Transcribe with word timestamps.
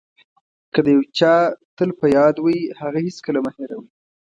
که 0.73 0.79
د 0.85 0.87
یو 0.95 1.01
چا 1.17 1.33
تل 1.77 1.89
په 1.99 2.05
یاد 2.17 2.35
وئ 2.39 2.59
هغه 2.79 2.99
هېڅکله 3.05 3.39
مه 3.45 3.51
هیروئ. 3.57 3.87